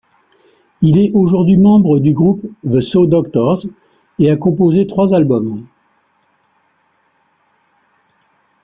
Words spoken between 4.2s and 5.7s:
a composé trois albums.